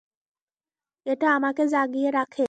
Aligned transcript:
এটা 1.05 1.27
আমাকে 1.37 1.63
জাগিয়ে 1.67 2.09
রাখে। 2.11 2.39